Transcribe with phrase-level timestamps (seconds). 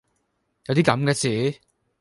[0.65, 1.13] 有啲咁嘅
[1.53, 1.59] 樹?